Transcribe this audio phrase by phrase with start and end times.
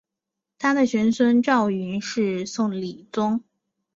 [0.57, 3.43] 他的玄孙赵昀是宋理宗。